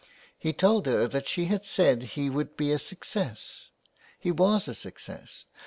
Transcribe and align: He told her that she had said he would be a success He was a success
He 0.39 0.51
told 0.51 0.87
her 0.87 1.07
that 1.07 1.27
she 1.27 1.45
had 1.45 1.63
said 1.63 2.01
he 2.01 2.27
would 2.27 2.57
be 2.57 2.71
a 2.71 2.79
success 2.79 3.69
He 4.19 4.31
was 4.31 4.67
a 4.67 4.73
success 4.73 5.45